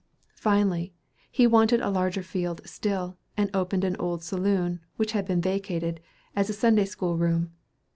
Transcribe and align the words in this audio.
Finally 0.33 0.95
he 1.29 1.45
wanted 1.45 1.79
a 1.79 1.91
larger 1.91 2.23
field 2.23 2.59
still, 2.65 3.19
and 3.37 3.51
opened 3.55 3.83
an 3.83 3.95
old 3.97 4.23
saloon, 4.23 4.79
which 4.95 5.11
had 5.11 5.27
been 5.27 5.39
vacated, 5.41 5.99
as 6.35 6.49
a 6.49 6.53
Sunday 6.53 6.85
school 6.85 7.17
room. 7.17 7.51